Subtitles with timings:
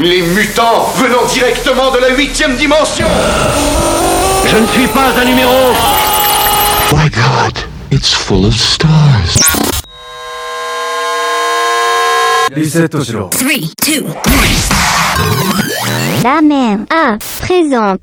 [0.00, 3.06] Les mutants venant directement de la huitième dimension
[4.46, 5.52] Je ne suis pas un numéro
[6.92, 7.58] My God,
[7.90, 9.40] it's full of stars.
[12.54, 14.06] リセットしろ Three, two,
[16.22, 17.98] ラーメン、あ、プレゾン。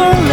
[0.00, 0.27] Oh.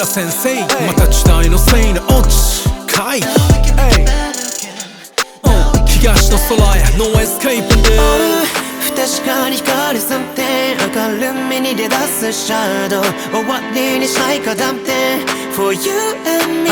[0.00, 0.06] ま
[0.94, 3.26] た時代のせいに落ち回避
[6.00, 7.98] 東の空へノエスケープで。
[8.96, 10.84] 確かに光る三点明
[11.18, 15.18] るみに出だすシャドウ終わりにしたいかダンテ
[15.52, 15.92] For you
[16.26, 16.68] and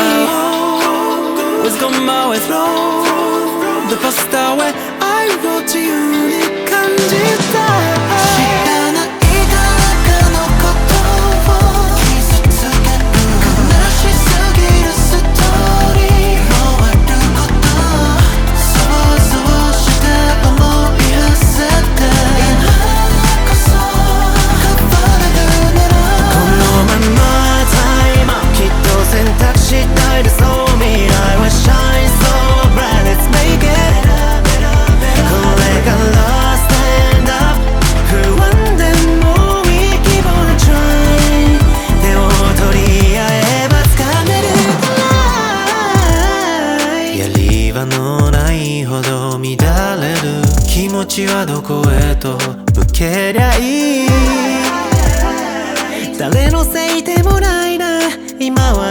[1.63, 7.03] meWe's go my way through The past hour I wrote to you に感じ
[7.53, 7.88] たい。
[51.25, 52.37] 道はどこへと
[52.79, 54.09] 向けりゃいい。
[56.17, 57.99] 誰のせいでもないな。
[58.39, 58.88] 今は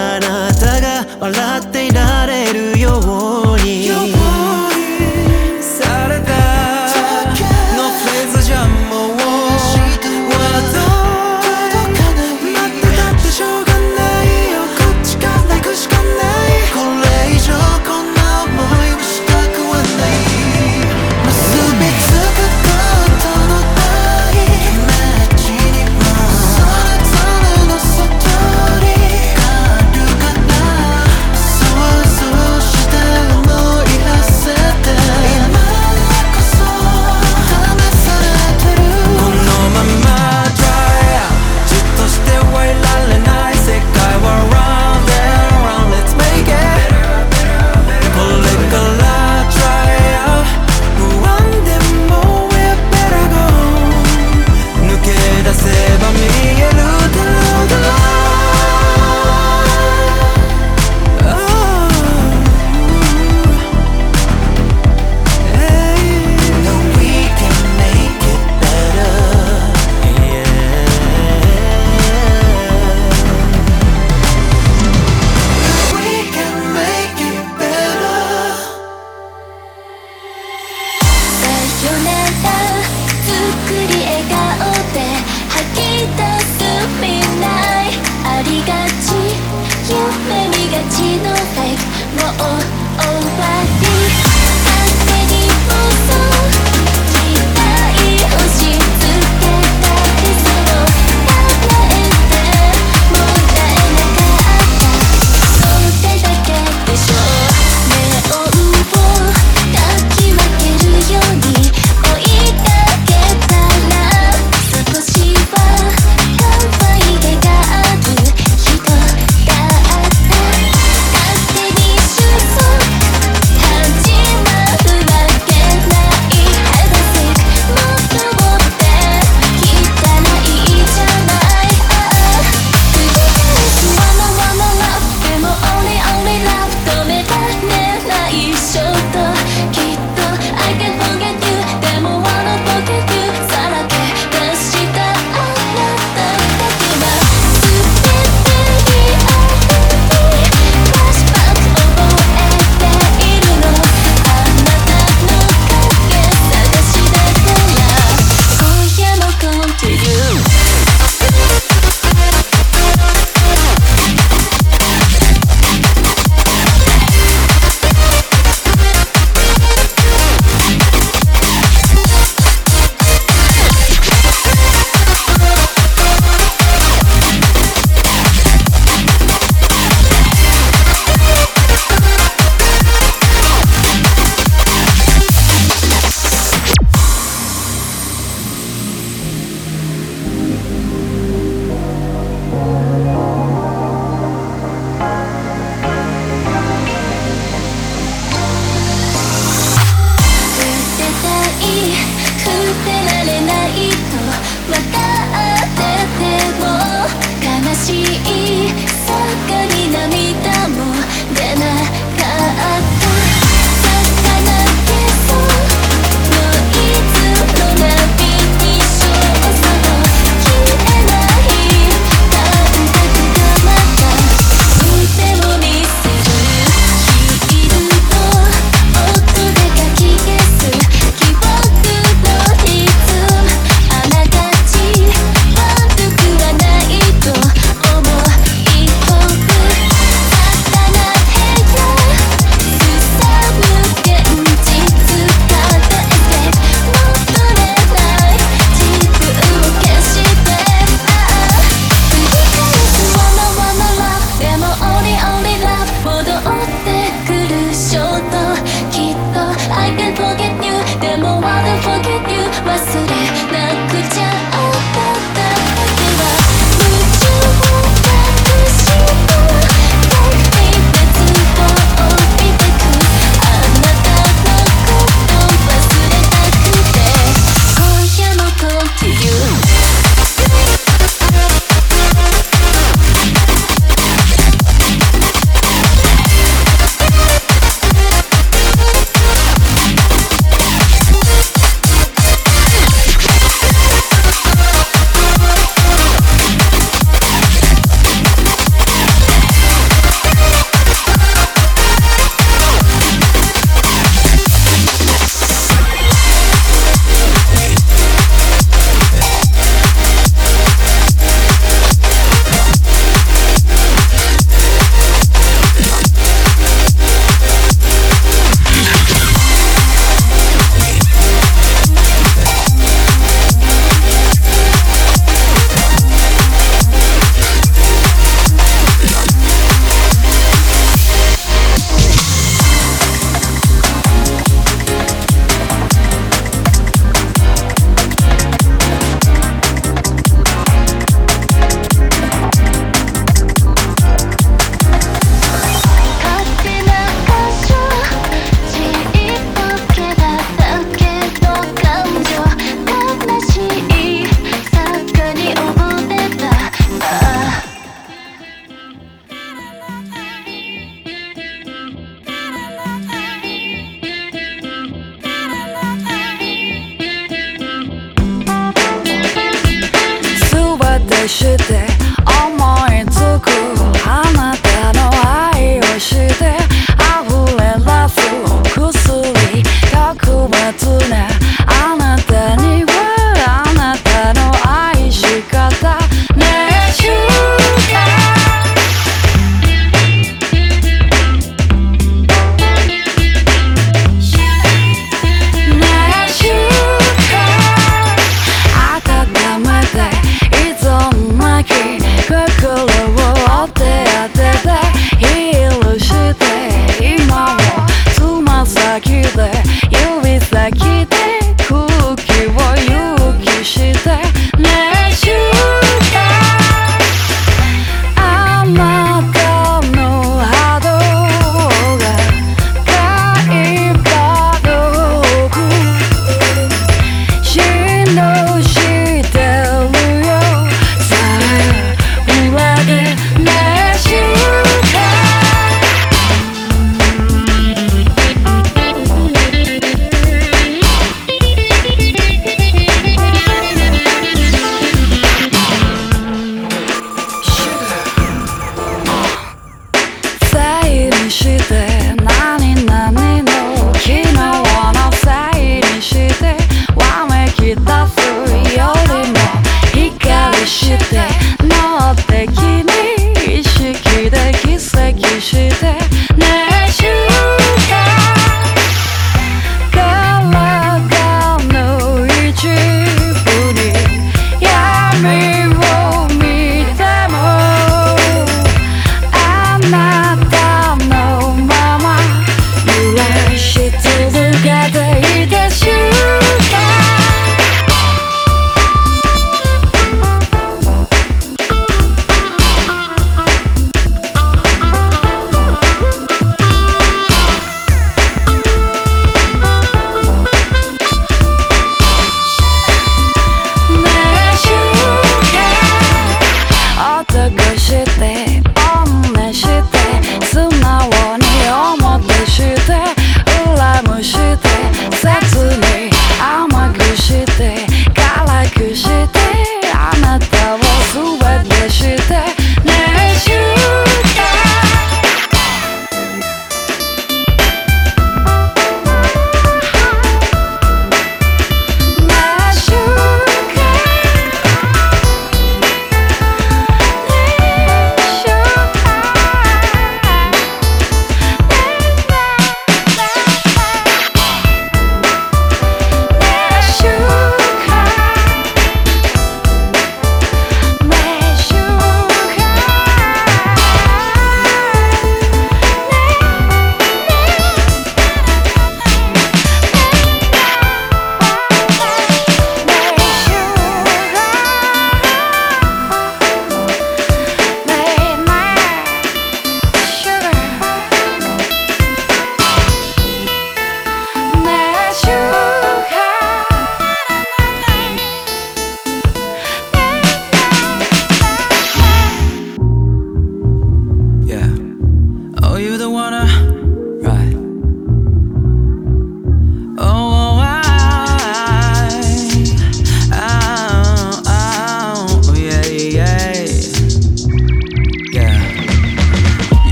[371.29, 371.88] should there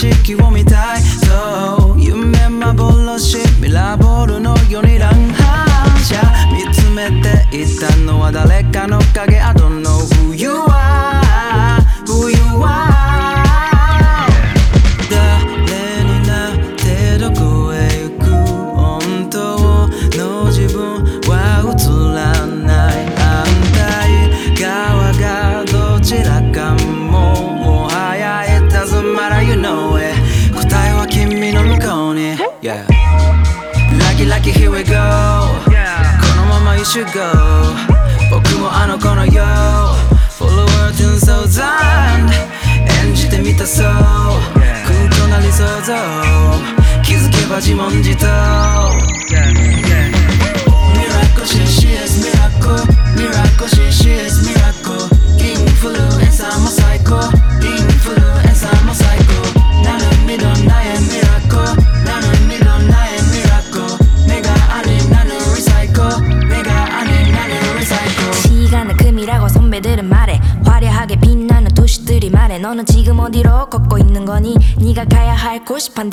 [0.00, 0.49] shake you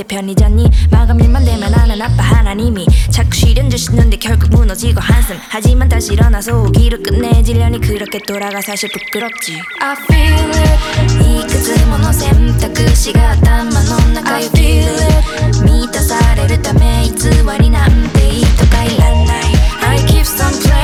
[0.07, 6.95] 편의점이 마감일만 되면 나는 아빠 하나님이 자꾸 실현주시는데 결국 무너지고 한숨 하지만 다시 일어나서 오기로
[7.03, 17.27] 끝내지려니 그렇게 돌아가 사실 부끄럽지 I feel it いくつもの選択肢が頭の中 I feel it 満たされるため偽
[17.59, 19.35] りなんていいとかいらな
[19.83, 20.76] I keep some play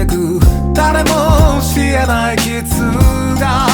[0.00, 0.40] てく
[0.72, 2.62] 誰も知えない傷
[3.38, 3.66] が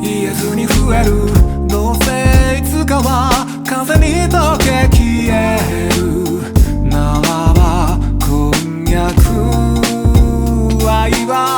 [0.00, 9.08] 言えずに増えるどうせいつかは風に溶け消えるならば今夜
[10.86, 11.51] 愛は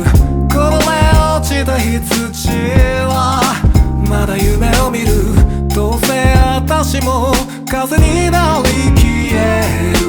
[0.00, 0.92] こぼれ
[1.36, 2.50] 落ちた日土
[3.08, 3.42] は
[4.08, 5.68] まだ夢を見る。
[5.74, 7.32] どうせ私も
[7.70, 10.01] 風になり消える。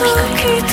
[0.00, 0.69] sweet.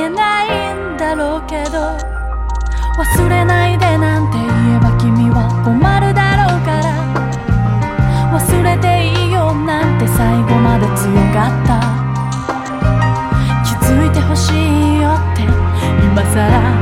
[0.00, 1.96] えないんだろうけど
[2.98, 4.46] 忘れないでなんて言
[4.76, 6.88] えば君は困るだろうから。
[8.32, 11.80] 忘れていいよなんて最後まで強かった。
[13.64, 16.79] 気づいてほしいよって今さら